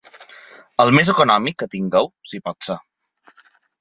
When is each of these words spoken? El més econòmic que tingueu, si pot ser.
El 0.85 0.93
més 0.99 1.11
econòmic 1.13 1.57
que 1.63 1.67
tingueu, 1.75 2.09
si 2.33 2.41
pot 2.49 2.67
ser. 2.71 2.79